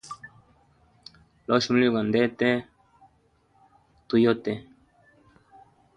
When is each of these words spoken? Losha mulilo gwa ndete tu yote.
Losha 1.45 1.69
mulilo 1.71 1.91
gwa 1.93 2.03
ndete 2.09 2.49
tu 4.07 4.15
yote. 4.23 4.53